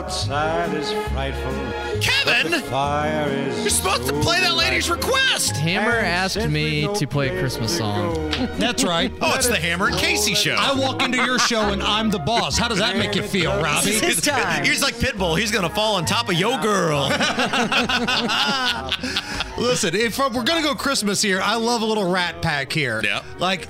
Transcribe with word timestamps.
Outside 0.00 0.72
is 0.74 0.90
frightful. 1.10 1.52
Kevin! 2.00 2.52
the 2.52 2.60
fire 2.60 3.28
is 3.28 3.60
You're 3.60 3.68
supposed 3.68 4.06
to 4.06 4.14
play 4.20 4.40
that 4.40 4.54
lady's 4.54 4.88
request. 4.88 5.56
Hammer 5.56 5.90
asked 5.90 6.48
me 6.48 6.88
to 6.94 7.06
play 7.06 7.28
a 7.28 7.38
Christmas 7.38 7.76
song. 7.76 8.30
That's 8.58 8.82
right. 8.82 9.12
Oh, 9.20 9.34
it's 9.34 9.48
the 9.48 9.58
Hammer 9.58 9.88
and 9.88 9.96
Casey 9.96 10.34
show. 10.34 10.56
I 10.58 10.74
walk 10.74 11.02
into 11.02 11.18
your 11.18 11.38
show 11.38 11.72
and 11.72 11.82
I'm 11.82 12.10
the 12.10 12.18
boss. 12.18 12.56
How 12.56 12.68
does 12.68 12.78
that 12.78 12.96
make 12.96 13.14
you 13.14 13.22
feel, 13.22 13.50
Robbie? 13.60 13.90
his 13.90 14.22
time. 14.22 14.64
He's 14.64 14.82
like 14.82 14.94
Pitbull. 14.94 15.38
He's 15.38 15.50
gonna 15.52 15.68
fall 15.68 15.96
on 15.96 16.06
top 16.06 16.30
of 16.30 16.34
yo 16.34 16.58
girl. 16.62 17.08
Listen, 19.58 19.94
if 19.94 20.18
uh, 20.18 20.30
we're 20.32 20.44
gonna 20.44 20.62
go 20.62 20.74
Christmas 20.74 21.20
here, 21.20 21.42
I 21.42 21.56
love 21.56 21.82
a 21.82 21.86
little 21.86 22.10
Rat 22.10 22.40
Pack 22.40 22.72
here. 22.72 23.02
Yeah. 23.04 23.22
Like. 23.38 23.68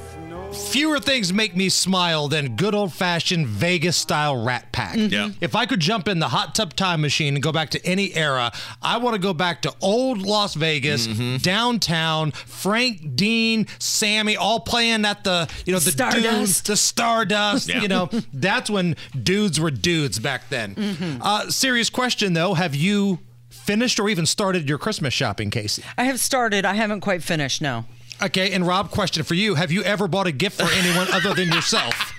Fewer 0.52 0.98
things 1.00 1.32
make 1.32 1.54
me 1.56 1.68
smile 1.68 2.26
than 2.28 2.56
good 2.56 2.74
old 2.74 2.92
fashioned 2.92 3.46
Vegas 3.46 3.96
style 3.96 4.42
Rat 4.44 4.70
Pack. 4.72 4.96
Yeah. 4.96 5.30
If 5.40 5.54
I 5.54 5.66
could 5.66 5.80
jump 5.80 6.08
in 6.08 6.18
the 6.18 6.28
hot 6.28 6.54
tub 6.54 6.74
time 6.74 7.00
machine 7.00 7.34
and 7.34 7.42
go 7.42 7.52
back 7.52 7.70
to 7.70 7.84
any 7.86 8.14
era, 8.14 8.50
I 8.82 8.96
want 8.98 9.14
to 9.14 9.20
go 9.20 9.32
back 9.32 9.62
to 9.62 9.74
old 9.80 10.18
Las 10.22 10.54
Vegas, 10.54 11.06
Mm-hmm. 11.06 11.36
downtown, 11.38 12.30
Frank, 12.32 13.14
Dean, 13.16 13.66
Sammy, 13.78 14.36
all 14.36 14.60
playing 14.60 15.04
at 15.04 15.24
the 15.24 15.48
you 15.66 15.72
know 15.72 15.78
the 15.78 15.90
Stardust. 15.92 16.22
dunes, 16.22 16.62
the 16.62 16.76
Stardust. 16.76 17.68
Yeah. 17.68 17.82
You 17.82 17.88
know 17.88 18.10
that's 18.32 18.68
when 18.70 18.96
dudes 19.20 19.58
were 19.60 19.70
dudes 19.70 20.18
back 20.18 20.48
then. 20.50 20.74
Mm-hmm. 20.74 21.22
Uh, 21.22 21.50
serious 21.50 21.90
question 21.90 22.32
though, 22.32 22.54
have 22.54 22.74
you 22.74 23.18
finished 23.50 23.98
or 24.00 24.08
even 24.08 24.26
started 24.26 24.68
your 24.68 24.78
Christmas 24.78 25.14
shopping, 25.14 25.50
Casey? 25.50 25.82
I 25.98 26.04
have 26.04 26.18
started. 26.20 26.64
I 26.64 26.74
haven't 26.74 27.00
quite 27.00 27.22
finished. 27.22 27.60
No. 27.62 27.84
Okay, 28.22 28.52
and 28.52 28.66
Rob, 28.66 28.90
question 28.90 29.22
for 29.24 29.34
you: 29.34 29.54
Have 29.54 29.70
you 29.72 29.82
ever 29.82 30.06
bought 30.08 30.26
a 30.26 30.32
gift 30.32 30.60
for 30.60 30.70
anyone 30.72 31.08
other 31.12 31.34
than 31.34 31.48
yourself? 31.48 32.12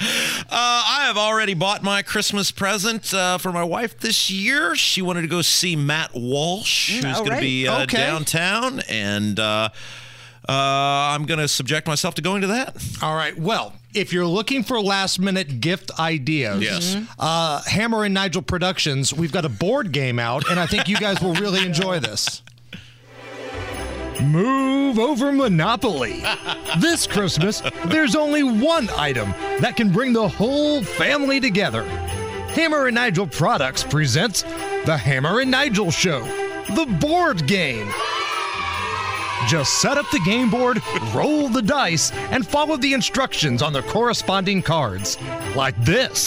Uh, 0.00 0.46
I 0.50 1.04
have 1.06 1.16
already 1.16 1.54
bought 1.54 1.82
my 1.82 2.02
Christmas 2.02 2.50
present 2.50 3.14
uh, 3.14 3.38
for 3.38 3.52
my 3.52 3.62
wife 3.64 3.98
this 4.00 4.30
year. 4.30 4.74
She 4.76 5.00
wanted 5.02 5.22
to 5.22 5.28
go 5.28 5.40
see 5.40 5.76
Matt 5.76 6.10
Walsh, 6.14 7.00
who's 7.00 7.18
going 7.20 7.30
to 7.30 7.40
be 7.40 7.66
uh, 7.68 7.82
Okay. 7.84 7.96
downtown, 7.96 8.80
and 8.88 9.38
uh, 9.40 9.70
uh, 10.46 10.52
I'm 10.52 11.24
going 11.24 11.40
to 11.40 11.48
subject 11.48 11.86
myself 11.86 12.16
to 12.16 12.22
going 12.22 12.42
to 12.42 12.48
that. 12.48 12.76
All 13.02 13.14
right. 13.14 13.38
Well, 13.38 13.72
if 13.94 14.12
you're 14.12 14.26
looking 14.26 14.62
for 14.62 14.80
last 14.80 15.18
minute 15.20 15.60
gift 15.60 15.90
ideas, 15.98 16.62
Yes. 16.62 16.96
uh, 17.18 17.62
Hammer 17.62 18.04
and 18.04 18.12
Nigel 18.12 18.42
Productions, 18.42 19.14
we've 19.14 19.32
got 19.32 19.44
a 19.46 19.48
board 19.48 19.90
game 19.92 20.18
out, 20.18 20.50
and 20.50 20.60
I 20.60 20.66
think 20.66 20.88
you 20.88 20.96
guys 20.96 21.20
will 21.22 21.34
really 21.34 21.64
enjoy 21.64 21.98
this. 22.00 22.42
Move 24.24 24.98
over 24.98 25.32
Monopoly. 25.32 26.22
this 26.78 27.06
Christmas, 27.06 27.62
there's 27.86 28.16
only 28.16 28.42
one 28.42 28.88
item 28.96 29.30
that 29.60 29.76
can 29.76 29.90
bring 29.90 30.12
the 30.12 30.28
whole 30.28 30.82
family 30.82 31.40
together. 31.40 31.84
Hammer 32.54 32.86
and 32.86 32.94
Nigel 32.94 33.26
Products 33.26 33.82
presents 33.82 34.42
the 34.84 34.96
Hammer 34.96 35.40
and 35.40 35.50
Nigel 35.50 35.90
Show, 35.90 36.22
the 36.74 36.86
board 37.00 37.46
game. 37.46 37.90
Just 39.46 39.80
set 39.80 39.98
up 39.98 40.10
the 40.10 40.20
game 40.20 40.50
board, 40.50 40.80
roll 41.12 41.48
the 41.48 41.62
dice, 41.62 42.10
and 42.30 42.46
follow 42.46 42.76
the 42.76 42.94
instructions 42.94 43.60
on 43.60 43.72
the 43.72 43.82
corresponding 43.82 44.62
cards. 44.62 45.18
Like 45.54 45.76
this. 45.84 46.26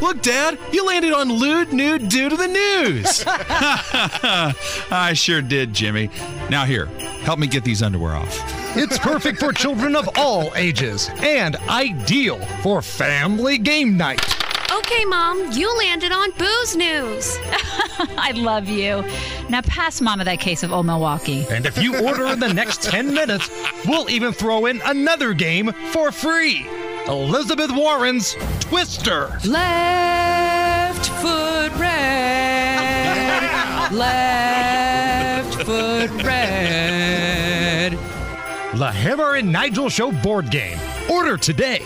Look, 0.00 0.22
Dad, 0.22 0.58
you 0.72 0.86
landed 0.86 1.12
on 1.12 1.32
lewd, 1.32 1.72
nude, 1.72 2.08
due 2.08 2.28
to 2.28 2.36
the 2.36 2.46
news. 2.46 3.24
I 3.26 5.12
sure 5.14 5.42
did, 5.42 5.72
Jimmy. 5.72 6.10
Now, 6.50 6.64
here, 6.64 6.86
help 7.22 7.38
me 7.38 7.46
get 7.46 7.64
these 7.64 7.82
underwear 7.82 8.14
off. 8.14 8.76
It's 8.76 8.98
perfect 8.98 9.40
for 9.40 9.52
children 9.52 9.96
of 9.96 10.08
all 10.16 10.52
ages 10.54 11.10
and 11.20 11.56
ideal 11.68 12.38
for 12.62 12.80
family 12.80 13.58
game 13.58 13.96
night. 13.96 14.20
Okay, 14.70 15.04
Mom, 15.06 15.50
you 15.52 15.76
landed 15.78 16.12
on 16.12 16.30
Booze 16.32 16.76
News. 16.76 17.36
I 18.16 18.32
love 18.36 18.68
you. 18.68 19.04
Now 19.48 19.62
pass 19.62 20.00
Mama 20.00 20.24
that 20.24 20.40
case 20.40 20.62
of 20.62 20.72
Old 20.72 20.86
Milwaukee. 20.86 21.46
And 21.50 21.66
if 21.66 21.82
you 21.82 21.98
order 22.06 22.26
in 22.26 22.38
the 22.38 22.52
next 22.52 22.82
10 22.84 23.12
minutes, 23.12 23.50
we'll 23.86 24.08
even 24.08 24.32
throw 24.32 24.66
in 24.66 24.80
another 24.84 25.32
game 25.32 25.72
for 25.90 26.12
free 26.12 26.66
Elizabeth 27.08 27.70
Warren's 27.72 28.34
Twister. 28.68 29.40
Left 29.46 31.06
foot 31.06 31.72
red. 31.80 33.50
Left 33.90 35.54
foot 35.64 36.10
red. 36.22 37.92
The 38.78 38.92
Hammer 38.92 39.36
and 39.36 39.50
Nigel 39.50 39.88
Show 39.88 40.12
board 40.12 40.50
game. 40.50 40.78
Order 41.10 41.38
today. 41.38 41.80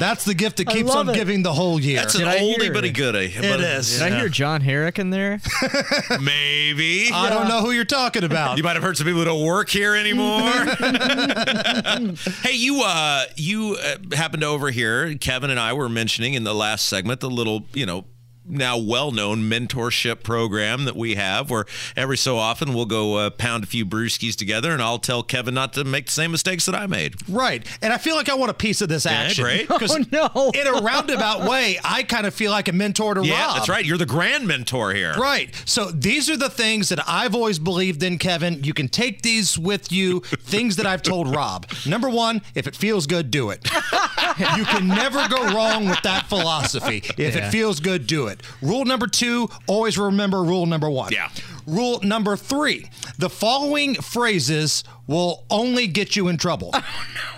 That's 0.00 0.24
the 0.24 0.34
gift 0.34 0.56
that 0.56 0.66
keeps 0.68 0.90
on 0.94 1.08
it. 1.10 1.14
giving 1.14 1.42
the 1.42 1.52
whole 1.52 1.78
year. 1.78 1.96
That's 2.00 2.14
an 2.14 2.22
Did 2.22 2.28
I 2.28 2.38
oldie 2.38 2.62
hear 2.62 2.72
but 2.72 2.84
a 2.84 2.88
it? 2.88 2.92
goodie. 2.92 3.18
It 3.26 3.44
It 3.44 3.60
is. 3.60 3.98
Did 3.98 4.12
I 4.12 4.18
hear 4.18 4.28
John 4.28 4.60
Herrick 4.62 4.98
in 4.98 5.10
there? 5.10 5.40
Maybe. 6.20 7.10
I 7.12 7.28
don't 7.30 7.46
know 7.48 7.60
who 7.60 7.70
you're 7.70 7.84
talking 7.84 8.24
about. 8.24 8.56
You 8.56 8.62
might 8.64 8.74
have 8.74 8.82
heard 8.82 8.96
some 8.96 9.06
people 9.06 9.20
who 9.20 9.26
don't 9.26 9.44
work 9.44 9.68
here 9.68 9.94
anymore. 9.94 10.40
hey, 12.42 12.54
you 12.54 12.82
uh 12.84 13.24
you 13.36 13.76
uh, 13.80 14.16
happened 14.16 14.40
to 14.42 14.46
overhear 14.48 15.14
Kevin 15.16 15.50
and 15.50 15.60
I 15.60 15.72
were 15.74 15.88
mentioning 15.88 16.34
in 16.34 16.44
the 16.44 16.54
last 16.54 16.86
segment 16.88 17.20
the 17.20 17.30
little, 17.30 17.66
you 17.74 17.86
know, 17.86 18.04
now 18.50 18.76
well-known 18.78 19.48
mentorship 19.48 20.22
program 20.22 20.84
that 20.84 20.96
we 20.96 21.14
have 21.14 21.50
where 21.50 21.64
every 21.96 22.16
so 22.16 22.36
often 22.36 22.74
we'll 22.74 22.86
go 22.86 23.16
uh, 23.16 23.30
pound 23.30 23.64
a 23.64 23.66
few 23.66 23.84
brewskis 23.86 24.34
together 24.34 24.72
and 24.72 24.82
I'll 24.82 24.98
tell 24.98 25.22
Kevin 25.22 25.54
not 25.54 25.72
to 25.74 25.84
make 25.84 26.06
the 26.06 26.12
same 26.12 26.30
mistakes 26.32 26.66
that 26.66 26.74
I 26.74 26.86
made. 26.86 27.14
Right. 27.28 27.66
And 27.82 27.92
I 27.92 27.98
feel 27.98 28.16
like 28.16 28.28
I 28.28 28.34
want 28.34 28.50
a 28.50 28.54
piece 28.54 28.80
of 28.80 28.88
this 28.88 29.06
action. 29.06 29.44
great. 29.44 29.68
Because 29.80 29.92
Oh, 29.92 30.04
no. 30.12 30.50
in 30.50 30.66
a 30.66 30.82
roundabout 30.82 31.48
way, 31.48 31.78
I 31.84 32.02
kind 32.02 32.26
of 32.26 32.34
feel 32.34 32.50
like 32.50 32.68
a 32.68 32.72
mentor 32.72 33.14
to 33.14 33.20
Rob. 33.20 33.28
Yeah, 33.28 33.46
Rob. 33.46 33.56
that's 33.56 33.68
right. 33.68 33.84
You're 33.84 33.96
the 33.98 34.06
grand 34.06 34.46
mentor 34.46 34.92
here. 34.92 35.14
Right. 35.14 35.54
So 35.64 35.90
these 35.90 36.28
are 36.28 36.36
the 36.36 36.50
things 36.50 36.88
that 36.90 37.00
I've 37.08 37.34
always 37.34 37.58
believed 37.58 38.02
in, 38.02 38.18
Kevin. 38.18 38.62
You 38.64 38.74
can 38.74 38.88
take 38.88 39.22
these 39.22 39.58
with 39.58 39.90
you, 39.92 40.20
things 40.40 40.76
that 40.76 40.86
I've 40.86 41.02
told 41.02 41.34
Rob. 41.34 41.66
Number 41.86 42.08
one, 42.10 42.42
if 42.54 42.66
it 42.66 42.74
feels 42.76 43.06
good, 43.06 43.30
do 43.30 43.50
it. 43.50 43.66
you 44.56 44.64
can 44.64 44.88
never 44.88 45.26
go 45.28 45.52
wrong 45.54 45.88
with 45.88 46.00
that 46.02 46.26
philosophy. 46.28 46.98
If 47.16 47.34
Yeah. 47.36 47.46
it 47.48 47.50
feels 47.50 47.80
good, 47.80 48.06
do 48.06 48.26
it. 48.28 48.42
Rule 48.62 48.84
number 48.84 49.06
two, 49.06 49.48
always 49.66 49.98
remember 49.98 50.42
rule 50.42 50.66
number 50.66 50.88
one. 50.90 51.12
Yeah. 51.12 51.28
Rule 51.66 52.00
number 52.02 52.36
three, 52.36 52.88
the 53.18 53.28
following 53.30 53.94
phrases 53.94 54.82
will 55.06 55.44
only 55.50 55.86
get 55.86 56.16
you 56.16 56.28
in 56.28 56.36
trouble. 56.36 56.74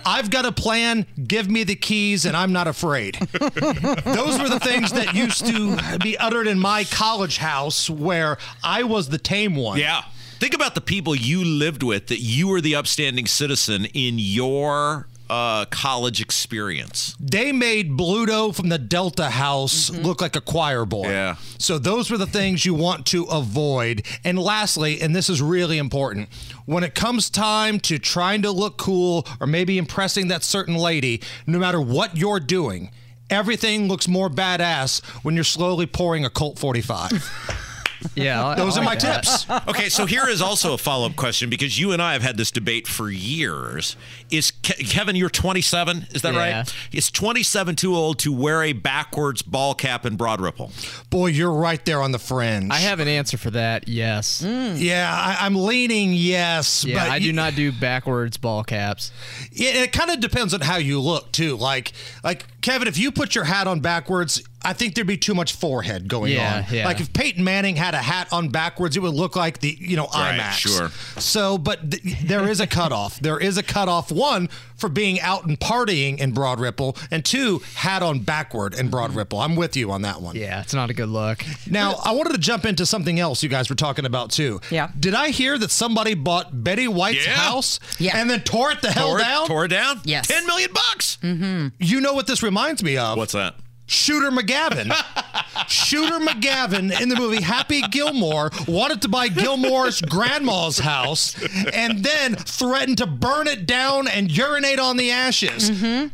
Oh, 0.05 0.09
I've 0.11 0.29
got 0.29 0.45
a 0.45 0.51
plan, 0.51 1.05
give 1.27 1.49
me 1.49 1.63
the 1.63 1.75
keys, 1.75 2.25
and 2.25 2.35
I'm 2.35 2.51
not 2.51 2.67
afraid. 2.67 3.15
Those 3.31 4.37
were 4.37 4.49
the 4.49 4.59
things 4.61 4.91
that 4.91 5.13
used 5.15 5.45
to 5.45 5.77
be 5.99 6.17
uttered 6.17 6.45
in 6.45 6.59
my 6.59 6.83
college 6.83 7.37
house 7.37 7.89
where 7.89 8.37
I 8.65 8.83
was 8.83 9.07
the 9.07 9.17
tame 9.17 9.55
one. 9.55 9.79
Yeah. 9.79 10.01
Think 10.39 10.53
about 10.53 10.75
the 10.75 10.81
people 10.81 11.15
you 11.15 11.45
lived 11.45 11.83
with 11.83 12.07
that 12.07 12.19
you 12.19 12.49
were 12.49 12.59
the 12.59 12.75
upstanding 12.75 13.27
citizen 13.27 13.85
in 13.93 14.19
your 14.19 15.07
uh, 15.33 15.65
college 15.71 16.21
experience. 16.21 17.15
They 17.19 17.51
made 17.51 17.89
Bluto 17.97 18.53
from 18.53 18.69
the 18.69 18.77
Delta 18.77 19.31
House 19.31 19.89
look 19.89 20.21
like 20.21 20.35
a 20.35 20.41
choir 20.41 20.85
boy. 20.85 21.09
Yeah. 21.09 21.37
So 21.57 21.79
those 21.79 22.11
were 22.11 22.19
the 22.19 22.27
things 22.27 22.67
you 22.67 22.75
want 22.75 23.07
to 23.07 23.23
avoid. 23.23 24.05
And 24.23 24.37
lastly, 24.37 25.01
and 25.01 25.15
this 25.15 25.29
is 25.29 25.41
really 25.41 25.79
important, 25.79 26.29
when 26.67 26.83
it 26.83 26.93
comes 26.93 27.31
time 27.31 27.79
to 27.79 27.97
trying 27.97 28.43
to 28.43 28.51
look 28.51 28.77
cool 28.77 29.25
or 29.39 29.47
maybe 29.47 29.79
impressing 29.79 30.27
that 30.27 30.43
certain 30.43 30.75
lady, 30.75 31.19
no 31.47 31.57
matter 31.57 31.81
what 31.81 32.15
you're 32.15 32.39
doing, 32.39 32.91
everything 33.31 33.87
looks 33.87 34.07
more 34.07 34.29
badass 34.29 35.03
when 35.23 35.33
you're 35.33 35.43
slowly 35.43 35.87
pouring 35.87 36.25
a 36.25 36.29
Colt 36.29 36.59
45. 36.59 37.63
Yeah, 38.15 38.45
I- 38.45 38.55
Those 38.55 38.77
I 38.77 38.81
are 38.81 38.83
my 38.85 38.95
that. 38.95 39.23
tips. 39.23 39.45
okay, 39.67 39.89
so 39.89 40.05
here 40.05 40.27
is 40.27 40.41
also 40.41 40.73
a 40.73 40.77
follow 40.77 41.05
up 41.07 41.15
question 41.15 41.49
because 41.49 41.79
you 41.79 41.91
and 41.91 42.01
I 42.01 42.13
have 42.13 42.21
had 42.21 42.37
this 42.37 42.51
debate 42.51 42.87
for 42.87 43.09
years. 43.09 43.95
Is 44.29 44.51
Ke- 44.51 44.77
Kevin, 44.89 45.15
you're 45.15 45.29
27, 45.29 46.07
is 46.11 46.21
that 46.23 46.33
Yeah. 46.33 46.57
right? 46.59 46.73
Is 46.91 47.09
27 47.11 47.75
too 47.75 47.95
old 47.95 48.19
to 48.19 48.31
wear 48.31 48.63
a 48.63 48.73
backwards 48.73 49.41
ball 49.41 49.73
cap 49.75 50.05
in 50.05 50.15
broad 50.15 50.41
ripple? 50.41 50.71
Boy, 51.09 51.27
you're 51.27 51.53
right 51.53 51.83
there 51.85 52.01
on 52.01 52.11
the 52.11 52.19
fringe. 52.19 52.71
I 52.71 52.79
have 52.79 52.99
an 52.99 53.07
answer 53.07 53.37
for 53.37 53.51
that. 53.51 53.87
Yes. 53.87 54.41
Mm. 54.43 54.79
Yeah, 54.79 55.11
I, 55.13 55.45
I'm 55.45 55.55
leaning 55.55 56.13
yes, 56.13 56.83
Yeah, 56.85 57.03
but 57.03 57.11
I 57.11 57.15
you- 57.17 57.27
do 57.31 57.33
not 57.33 57.55
do 57.55 57.71
backwards 57.71 58.37
ball 58.37 58.63
caps. 58.63 59.11
It, 59.51 59.75
it 59.75 59.91
kind 59.91 60.09
of 60.11 60.19
depends 60.19 60.53
on 60.53 60.61
how 60.61 60.77
you 60.77 60.99
look 60.99 61.31
too. 61.31 61.55
Like, 61.57 61.91
like 62.23 62.45
Kevin, 62.63 62.87
if 62.87 62.97
you 62.97 63.11
put 63.11 63.35
your 63.35 63.43
hat 63.43 63.67
on 63.67 63.79
backwards, 63.81 64.41
I 64.63 64.73
think 64.73 64.95
there'd 64.95 65.05
be 65.05 65.17
too 65.17 65.35
much 65.35 65.53
forehead 65.53 66.07
going 66.07 66.31
Yeah, 66.31 66.63
on. 66.67 66.73
yeah. 66.75 66.85
Like 66.85 66.99
if 67.01 67.11
Peyton 67.13 67.43
Manning 67.43 67.75
had 67.75 67.93
a 67.93 67.97
hat 67.97 68.29
on 68.31 68.49
backwards, 68.49 68.95
it 68.97 69.01
would 69.01 69.13
look 69.13 69.35
like 69.35 69.59
the 69.59 69.77
you 69.79 69.95
know 69.97 70.07
Right, 70.13 70.39
IMAX. 70.39 70.51
sure. 70.53 70.89
So, 71.21 71.57
but 71.57 71.91
th- 71.91 72.17
there 72.23 72.47
is 72.49 72.59
a 72.61 72.65
cutoff. 72.67 73.19
there 73.19 73.37
is 73.37 73.57
a 73.57 73.63
cutoff. 73.63 74.11
One 74.11 74.49
for 74.83 74.89
being 74.89 75.21
out 75.21 75.45
and 75.45 75.57
partying 75.57 76.17
in 76.19 76.33
Broad 76.33 76.59
Ripple, 76.59 76.97
and 77.09 77.23
two 77.23 77.59
hat 77.75 78.03
on 78.03 78.19
backward 78.19 78.73
in 78.73 78.89
Broad 78.89 79.11
mm-hmm. 79.11 79.19
Ripple. 79.19 79.39
I'm 79.39 79.55
with 79.55 79.77
you 79.77 79.91
on 79.91 80.01
that 80.01 80.21
one. 80.21 80.35
Yeah, 80.35 80.59
it's 80.59 80.73
not 80.73 80.89
a 80.89 80.93
good 80.93 81.07
look. 81.07 81.41
Now, 81.71 82.01
I 82.03 82.11
wanted 82.11 82.33
to 82.33 82.37
jump 82.37 82.65
into 82.65 82.85
something 82.85 83.17
else 83.17 83.41
you 83.43 83.47
guys 83.47 83.69
were 83.69 83.77
talking 83.77 84.03
about 84.05 84.31
too. 84.31 84.59
Yeah. 84.69 84.89
Did 84.99 85.13
I 85.13 85.29
hear 85.29 85.57
that 85.57 85.71
somebody 85.71 86.15
bought 86.15 86.65
Betty 86.65 86.89
White's 86.89 87.25
Yeah. 87.25 87.31
house 87.31 87.79
Yeah. 87.97 88.17
and 88.17 88.29
then 88.29 88.41
tore 88.41 88.71
it 88.71 88.81
the 88.81 88.91
hell 88.91 89.07
Tore 89.07 89.19
it, 89.19 89.23
down? 89.23 89.47
tore 89.47 89.65
it 89.65 89.69
down? 89.69 90.01
Yes. 90.03 90.27
10 90.27 90.45
million 90.47 90.71
bucks. 90.73 91.17
Mm-hmm. 91.23 91.67
You 91.79 92.01
know 92.01 92.11
what 92.13 92.27
this 92.27 92.43
reminds 92.43 92.83
me 92.83 92.97
of? 92.97 93.17
What's 93.17 93.31
that? 93.31 93.55
Shooter 93.85 94.31
McGavin. 94.31 94.91
Shooter 95.67 96.19
McGavin 96.19 96.99
in 97.01 97.09
the 97.09 97.15
movie 97.15 97.41
Happy 97.41 97.81
Gilmore 97.81 98.51
wanted 98.67 99.01
to 99.03 99.09
buy 99.09 99.27
Gilmore's 99.27 100.01
grandma's 100.01 100.79
house 100.79 101.35
and 101.73 102.03
then 102.03 102.35
threatened 102.35 102.97
to 102.99 103.07
burn 103.07 103.47
it 103.47 103.65
down 103.65 104.07
and 104.07 104.35
urinate 104.35 104.79
on 104.79 104.97
the 104.97 105.11
ashes. 105.11 105.71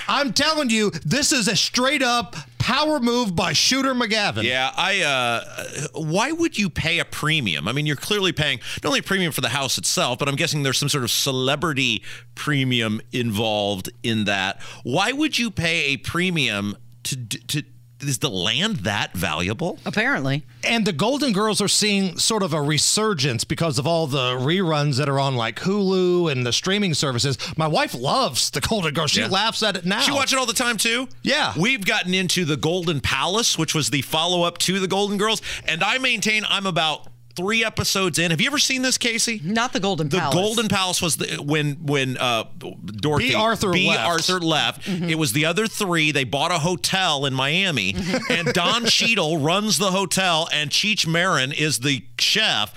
I'm 0.07 0.33
telling 0.33 0.69
you, 0.69 0.91
this 1.05 1.31
is 1.31 1.47
a 1.47 1.55
straight 1.55 2.01
up 2.01 2.35
power 2.59 2.99
move 2.99 3.35
by 3.35 3.53
Shooter 3.53 3.93
McGavin. 3.95 4.43
Yeah, 4.43 4.71
I. 4.75 5.01
Uh, 5.01 5.87
why 5.93 6.31
would 6.31 6.57
you 6.57 6.69
pay 6.69 6.99
a 6.99 7.05
premium? 7.05 7.67
I 7.67 7.71
mean, 7.71 7.85
you're 7.85 7.95
clearly 7.95 8.31
paying 8.31 8.59
not 8.83 8.89
only 8.89 8.99
a 8.99 9.03
premium 9.03 9.31
for 9.31 9.41
the 9.41 9.49
house 9.49 9.77
itself, 9.77 10.19
but 10.19 10.27
I'm 10.27 10.35
guessing 10.35 10.61
there's 10.63 10.77
some 10.77 10.89
sort 10.89 11.03
of 11.03 11.09
celebrity 11.11 12.03
premium 12.35 13.01
involved 13.11 13.89
in 14.03 14.25
that. 14.25 14.61
Why 14.83 15.11
would 15.11 15.39
you 15.39 15.49
pay 15.49 15.93
a 15.93 15.97
premium 15.97 16.77
to 17.03 17.15
to? 17.25 17.63
Is 18.01 18.19
the 18.19 18.29
land 18.29 18.77
that 18.77 19.13
valuable? 19.13 19.77
Apparently. 19.85 20.45
And 20.63 20.85
the 20.85 20.93
Golden 20.93 21.33
Girls 21.33 21.59
are 21.61 21.67
seeing 21.67 22.17
sort 22.17 22.43
of 22.43 22.53
a 22.53 22.61
resurgence 22.61 23.43
because 23.43 23.77
of 23.77 23.85
all 23.85 24.07
the 24.07 24.35
reruns 24.37 24.97
that 24.97 25.09
are 25.09 25.19
on 25.19 25.35
like 25.35 25.59
Hulu 25.59 26.31
and 26.31 26.45
the 26.45 26.53
streaming 26.53 26.93
services. 26.93 27.37
My 27.57 27.67
wife 27.67 27.93
loves 27.93 28.49
the 28.51 28.61
Golden 28.61 28.93
Girls. 28.93 29.11
She 29.11 29.19
Yeah. 29.19 29.27
laughs 29.27 29.61
at 29.63 29.75
it 29.75 29.85
now. 29.85 29.99
She 29.99 30.11
watches 30.11 30.33
it 30.33 30.39
all 30.39 30.45
the 30.45 30.53
time 30.53 30.77
too. 30.77 31.09
Yeah. 31.23 31.53
we've 31.57 31.85
gotten 31.85 32.13
into 32.13 32.45
the 32.45 32.55
Golden 32.57 33.01
Palace, 33.01 33.57
which 33.57 33.75
was 33.75 33.89
the 33.89 34.01
follow 34.01 34.43
up 34.43 34.57
to 34.59 34.79
the 34.79 34.87
Golden 34.87 35.17
Girls, 35.17 35.41
and 35.65 35.83
I 35.83 35.97
maintain 35.97 36.45
I'm 36.49 36.65
about 36.65 37.07
three 37.39 37.63
episodes 37.65 38.19
in. 38.19 38.31
Have 38.31 38.41
you 38.41 38.47
ever 38.47 38.59
seen 38.59 38.81
this, 38.81 38.97
Casey? 38.97 39.41
Not 39.43 39.73
the 39.73 39.79
Golden 39.79 40.09
The 40.09 40.17
Palace. 40.19 40.35
The 40.35 40.41
Golden 40.41 40.67
Palace 40.67 41.01
was 41.01 41.17
the, 41.17 41.37
when 41.41 41.75
when 41.85 42.17
uh, 42.17 42.43
Dorothy 42.59 43.29
Bea 43.29 43.35
Arthur 43.35 43.71
B. 43.71 43.87
left. 43.87 44.07
Arthur 44.07 44.39
left. 44.39 44.87
It 44.87 45.15
was 45.15 45.33
the 45.33 45.45
other 45.45 45.67
three. 45.67 46.11
They 46.11 46.23
bought 46.23 46.51
a 46.51 46.59
hotel 46.59 47.25
in 47.25 47.33
Miami, 47.33 47.95
and 48.29 48.53
Don 48.53 48.85
Cheadle 48.85 49.37
runs 49.39 49.77
the 49.77 49.91
hotel, 49.91 50.47
and 50.51 50.69
Cheech 50.69 51.07
Marin 51.07 51.51
is 51.51 51.79
the 51.79 52.03
chef. 52.19 52.73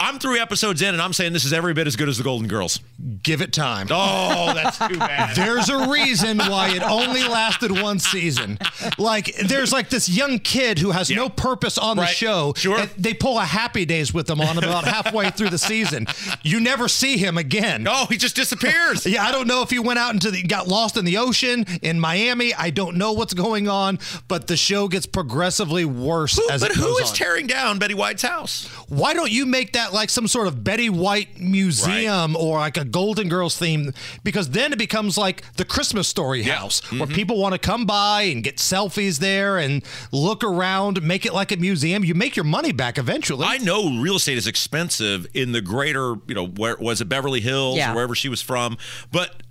I'm 0.00 0.18
three 0.18 0.40
episodes 0.40 0.80
in, 0.80 0.94
and 0.94 1.02
I'm 1.02 1.12
saying 1.12 1.34
this 1.34 1.44
is 1.44 1.52
every 1.52 1.74
bit 1.74 1.86
as 1.86 1.94
good 1.94 2.08
as 2.08 2.16
the 2.18 2.24
Golden 2.24 2.48
Girls. 2.48 2.80
Give 3.22 3.42
it 3.42 3.52
time. 3.52 3.86
Oh, 3.90 4.52
that's 4.54 4.78
too 4.78 4.96
bad. 4.98 5.36
There's 5.36 5.68
a 5.68 5.88
reason 5.90 6.38
why 6.38 6.70
it 6.70 6.82
only 6.82 7.22
lasted 7.22 7.70
one 7.70 7.98
season. 7.98 8.58
Like, 8.98 9.34
there's 9.46 9.72
like 9.72 9.90
this 9.90 10.08
young 10.08 10.38
kid 10.38 10.78
who 10.78 10.90
has 10.92 11.10
no 11.10 11.28
purpose 11.28 11.76
on 11.76 11.96
the 11.98 12.06
show. 12.06 12.54
Sure. 12.56 12.78
and 12.78 12.90
They 12.96 13.12
pull 13.14 13.38
a 13.38 13.44
Happy 13.44 13.84
Days 13.84 14.12
with 14.14 14.28
him 14.28 14.40
on 14.40 14.56
about 14.58 14.84
halfway 14.84 15.30
through 15.30 15.50
the 15.50 15.58
season. 15.58 16.06
You 16.42 16.60
never 16.60 16.88
see 16.88 17.18
him 17.18 17.36
again. 17.36 17.86
Oh, 17.88 18.06
he 18.06 18.16
just 18.16 18.36
disappears. 18.36 19.04
Yeah, 19.06 19.22
I 19.24 19.32
don't 19.32 19.46
know 19.46 19.62
if 19.62 19.70
he 19.70 19.78
went 19.78 19.98
out 19.98 20.14
into 20.14 20.30
the 20.30 20.42
got 20.42 20.66
lost 20.66 20.96
in 20.96 21.04
the 21.04 21.18
ocean 21.18 21.66
in 21.82 22.00
Miami. 22.00 22.54
I 22.54 22.70
don't 22.70 22.96
know 22.96 23.12
what's 23.12 23.34
going 23.34 23.68
on, 23.68 23.98
but 24.28 24.46
the 24.46 24.56
show 24.56 24.88
gets 24.88 25.04
progressively 25.06 25.84
worse 25.84 26.36
Who- 26.36 26.48
as 26.50 26.62
but 26.62 26.70
it 26.70 26.76
who 26.76 26.84
goes 26.84 27.00
is 27.02 27.10
on. 27.10 27.16
tearing 27.16 27.46
down 27.46 27.78
Betty 27.78 27.94
White's 27.94 28.22
house? 28.22 28.66
Why 28.88 29.12
don't 29.14 29.30
you 29.30 29.44
make 29.46 29.74
that 29.74 29.89
like 29.92 30.10
some 30.10 30.26
sort 30.28 30.46
of 30.46 30.62
Betty 30.64 30.88
White 30.90 31.38
museum 31.40 32.36
or 32.36 32.58
like 32.58 32.76
a 32.76 32.84
Golden 32.84 33.28
Girls 33.28 33.56
theme? 33.56 33.92
Because 34.24 34.50
then 34.50 34.72
it 34.72 34.78
becomes 34.78 35.16
like 35.18 35.42
the 35.54 35.64
Christmas 35.64 36.08
story 36.08 36.42
house 36.44 36.80
where 36.90 37.00
Mm-hmm. 37.02 37.14
people 37.14 37.38
want 37.40 37.52
to 37.54 37.58
come 37.58 37.86
by 37.86 38.22
and 38.22 38.42
get 38.44 38.56
selfies 38.56 39.18
there 39.18 39.58
and 39.58 39.82
look 40.12 40.44
around, 40.44 41.02
make 41.02 41.24
it 41.26 41.32
like 41.34 41.50
a 41.52 41.56
museum. 41.56 42.04
You 42.04 42.14
make 42.14 42.36
your 42.36 42.44
money 42.44 42.72
back 42.72 42.98
eventually. 42.98 43.46
I 43.46 43.58
know 43.58 43.98
real 44.00 44.16
estate 44.16 44.38
is 44.38 44.46
expensive 44.46 45.26
in 45.34 45.52
the 45.52 45.60
greater, 45.60 46.14
you 46.26 46.34
know, 46.34 46.46
where 46.46 46.76
was 46.78 47.00
it 47.00 47.06
Beverly 47.08 47.40
Hills 47.40 47.76
Yeah. 47.76 47.92
or 47.92 47.94
wherever 47.96 48.14
she 48.14 48.28
was 48.28 48.42
from, 48.42 48.76
but 49.12 49.42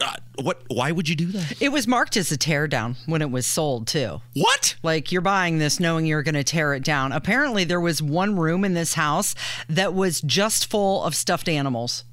uh, 0.00 0.14
what? 0.42 0.62
Why 0.68 0.92
would 0.92 1.08
you 1.08 1.16
do 1.16 1.26
that? 1.26 1.60
It 1.60 1.70
was 1.70 1.86
marked 1.86 2.16
as 2.16 2.32
a 2.32 2.38
teardown 2.38 2.96
when 3.06 3.22
it 3.22 3.30
was 3.30 3.46
sold, 3.46 3.86
too. 3.86 4.20
What? 4.34 4.76
Like 4.82 5.12
you're 5.12 5.20
buying 5.20 5.58
this 5.58 5.78
knowing 5.80 6.06
you're 6.06 6.22
going 6.22 6.34
to 6.34 6.44
tear 6.44 6.74
it 6.74 6.82
down. 6.82 7.12
Apparently, 7.12 7.64
there 7.64 7.80
was 7.80 8.02
one 8.02 8.36
room 8.36 8.64
in 8.64 8.74
this 8.74 8.94
house 8.94 9.34
that 9.68 9.94
was 9.94 10.20
just 10.20 10.70
full 10.70 11.02
of 11.04 11.14
stuffed 11.14 11.48
animals. 11.48 12.04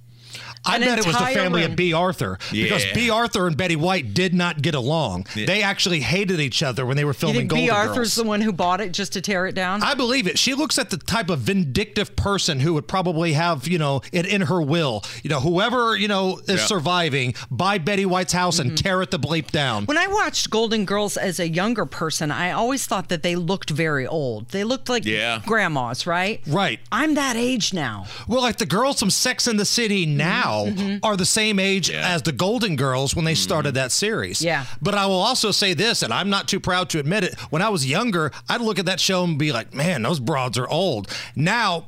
I 0.65 0.77
bet 0.79 0.99
it 0.99 1.05
was 1.07 1.17
the 1.17 1.25
family 1.25 1.61
room. 1.63 1.71
of 1.71 1.75
Bea 1.77 1.93
Arthur 1.93 2.37
because 2.51 2.85
Yeah. 2.85 2.93
Bea 2.93 3.09
Arthur 3.09 3.47
and 3.47 3.57
Betty 3.57 3.75
White 3.75 4.13
did 4.13 4.33
not 4.33 4.61
get 4.61 4.75
along. 4.75 5.25
They 5.35 5.63
actually 5.63 6.01
hated 6.01 6.39
each 6.39 6.61
other 6.61 6.85
when 6.85 6.97
they 6.97 7.03
were 7.03 7.11
You 7.11 7.13
filming 7.13 7.35
think 7.41 7.49
Golden 7.49 7.65
Bea 7.65 7.71
Arthur's 7.71 7.95
Girls. 7.95 8.15
the 8.15 8.23
one 8.23 8.41
who 8.41 8.51
bought 8.53 8.79
it 8.81 8.91
just 8.91 9.13
to 9.13 9.21
tear 9.21 9.47
it 9.47 9.55
down? 9.55 9.81
I 9.81 9.93
believe 9.95 10.27
it. 10.27 10.37
She 10.37 10.53
looks 10.53 10.77
at 10.77 10.89
the 10.91 10.97
type 10.97 11.29
of 11.29 11.39
vindictive 11.39 12.15
person 12.15 12.59
who 12.59 12.73
would 12.75 12.87
probably 12.87 13.33
have, 13.33 13.67
you 13.67 13.77
know, 13.79 14.01
it 14.11 14.25
in 14.25 14.41
her 14.41 14.61
will. 14.61 15.03
You 15.23 15.29
know, 15.31 15.39
whoever, 15.39 15.95
you 15.95 16.07
know, 16.07 16.39
is 16.47 16.59
Yeah. 16.61 16.65
surviving, 16.67 17.33
buy 17.49 17.77
Betty 17.77 18.05
White's 18.05 18.33
house 18.33 18.59
Mm-hmm. 18.59 18.69
and 18.69 18.77
tear 18.77 19.01
it 19.01 19.11
the 19.11 19.19
bleep 19.19 19.51
down. 19.51 19.85
When 19.85 19.97
I 19.97 20.07
watched 20.07 20.49
Golden 20.49 20.85
Girls 20.85 21.17
as 21.17 21.39
a 21.39 21.47
younger 21.49 21.85
person, 21.85 22.31
I 22.31 22.51
always 22.51 22.85
thought 22.85 23.09
that 23.09 23.23
they 23.23 23.35
looked 23.35 23.69
very 23.71 24.05
old. 24.05 24.49
They 24.49 24.63
looked 24.63 24.89
like 24.89 25.05
Yeah. 25.05 25.39
grandmas, 25.45 26.05
right? 26.05 26.41
Right. 26.47 26.79
I'm 26.91 27.15
that 27.15 27.35
age 27.35 27.73
now. 27.73 28.05
Well, 28.27 28.41
like 28.41 28.57
the 28.57 28.65
girls 28.65 28.99
from 28.99 29.09
Sex 29.09 29.47
in 29.47 29.57
the 29.57 29.65
City 29.65 30.05
Mm-hmm. 30.05 30.17
Now 30.51 30.99
are 31.03 31.15
the 31.17 31.25
same 31.25 31.59
age 31.59 31.89
Yeah. 31.89 32.07
as 32.15 32.21
the 32.23 32.31
Golden 32.31 32.75
Girls 32.75 33.15
when 33.15 33.25
they 33.25 33.35
started 33.35 33.73
that 33.75 33.91
series. 33.91 34.41
Yeah. 34.41 34.65
But 34.81 34.95
I 34.95 35.05
will 35.05 35.21
also 35.21 35.51
say 35.51 35.73
this, 35.73 36.01
and 36.03 36.13
I'm 36.13 36.29
not 36.29 36.47
too 36.47 36.59
proud 36.59 36.89
to 36.91 36.99
admit 36.99 37.23
it. 37.23 37.39
When 37.49 37.61
I 37.61 37.69
was 37.69 37.85
younger, 37.85 38.31
I'd 38.49 38.61
look 38.61 38.79
at 38.79 38.85
that 38.85 38.99
show 38.99 39.23
and 39.23 39.37
be 39.39 39.51
like, 39.51 39.73
man, 39.73 40.01
those 40.03 40.19
broads 40.19 40.57
are 40.57 40.67
old. 40.67 41.07
Now, 41.35 41.87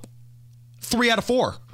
three 0.81 1.10
out 1.12 1.18
of 1.18 1.25
four. 1.25 1.56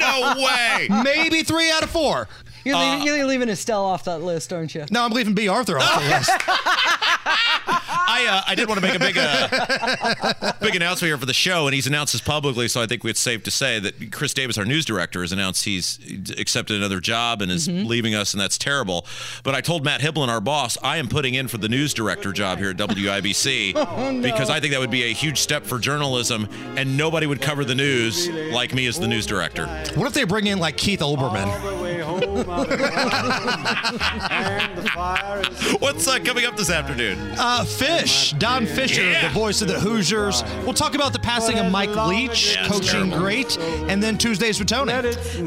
No 0.00 0.34
way. 0.36 0.88
Maybe 1.02 1.42
three 1.42 1.70
out 1.70 1.82
of 1.82 1.90
four. 1.90 2.28
You're, 2.64 2.74
Uh, 2.76 2.80
leaving, 2.96 3.06
you're 3.06 3.26
leaving 3.26 3.48
Estelle 3.48 3.84
off 3.84 4.04
that 4.04 4.22
list, 4.22 4.52
aren't 4.52 4.74
you? 4.74 4.84
No, 4.90 5.04
I'm 5.04 5.12
leaving 5.12 5.34
Bea 5.34 5.48
Arthur 5.48 5.78
off 5.78 6.02
the 6.02 6.08
list. 6.08 6.30
I 8.06 8.26
uh, 8.26 8.42
I 8.46 8.54
did 8.54 8.68
want 8.68 8.80
to 8.80 8.86
make 8.86 8.94
a 8.94 8.98
big 8.98 9.16
uh, 9.18 10.52
big 10.60 10.76
announcement 10.76 11.08
here 11.08 11.18
for 11.18 11.26
the 11.26 11.34
show, 11.34 11.66
and 11.66 11.74
he's 11.74 11.86
announced 11.86 12.12
this 12.12 12.22
publicly, 12.22 12.68
so 12.68 12.80
I 12.80 12.86
think 12.86 13.04
it's 13.04 13.20
safe 13.20 13.42
to 13.44 13.50
say 13.50 13.78
that 13.80 14.12
Chris 14.12 14.32
Davis, 14.34 14.56
our 14.58 14.64
news 14.64 14.84
director, 14.84 15.22
has 15.22 15.32
announced 15.32 15.64
he's 15.64 15.98
accepted 16.38 16.76
another 16.76 17.00
job 17.00 17.42
and 17.42 17.50
is 17.50 17.68
leaving 17.68 18.14
us, 18.14 18.32
and 18.32 18.40
that's 18.40 18.58
terrible. 18.58 19.06
But 19.42 19.54
I 19.54 19.60
told 19.60 19.84
Matt 19.84 20.00
Hiblin, 20.00 20.28
our 20.28 20.40
boss, 20.40 20.78
I 20.82 20.98
am 20.98 21.08
putting 21.08 21.34
in 21.34 21.48
for 21.48 21.58
the 21.58 21.68
news 21.68 21.94
director 21.94 22.32
job 22.32 22.58
here 22.58 22.70
at 22.70 22.76
WIBC 22.76 24.22
because 24.22 24.50
I 24.50 24.60
think 24.60 24.72
that 24.72 24.80
would 24.80 24.90
be 24.90 25.04
a 25.04 25.12
huge 25.12 25.38
step 25.38 25.64
for 25.64 25.78
journalism, 25.78 26.48
and 26.76 26.96
nobody 26.96 27.26
would 27.26 27.40
cover 27.40 27.64
the 27.64 27.74
news 27.74 28.28
like 28.28 28.74
me 28.74 28.86
as 28.86 28.98
the 28.98 29.08
news 29.08 29.26
director. 29.26 29.66
What 29.94 30.06
if 30.06 30.12
they 30.12 30.24
bring 30.24 30.46
in 30.46 30.58
like 30.58 30.76
Keith 30.76 31.00
Olbermann? 31.00 31.85
All 32.16 32.64
the 32.64 32.76
way 32.76 32.90
home 32.90 33.08
out 33.08 33.94
of 33.94 34.00
town, 34.28 34.30
and 34.30 34.78
the 34.78 34.88
fire 34.90 35.40
is 35.42 35.72
What's 35.80 36.06
uh, 36.08 36.18
coming 36.20 36.44
up 36.46 36.56
this 36.56 36.70
afternoon? 36.70 37.18
Uh, 37.38 37.64
Fish, 37.64 38.32
Don 38.38 38.66
Fisher, 38.66 39.02
Yeah. 39.02 39.28
the 39.28 39.34
voice 39.34 39.62
of 39.62 39.68
the 39.68 39.78
Hoosiers. 39.78 40.42
We'll 40.64 40.74
talk 40.74 40.94
about 40.94 41.12
the 41.12 41.18
passing 41.18 41.58
of 41.58 41.70
Mike 41.70 41.94
Leach, 41.94 42.54
Yeah, 42.54 42.64
it's 42.66 42.72
coaching 42.72 42.90
terrible. 43.10 43.18
great, 43.18 43.58
and 43.58 44.02
then 44.02 44.16
Tuesdays 44.18 44.58
with 44.58 44.68
Tony. 44.68 44.92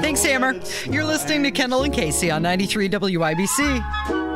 Thanks, 0.02 0.24
Hammer. 0.24 0.56
You're 0.86 1.06
listening 1.06 1.44
to 1.44 1.52
Kendall 1.52 1.84
and 1.84 1.94
Casey 1.94 2.30
on 2.32 2.42
93 2.44 2.90
WIBC. 2.90 4.29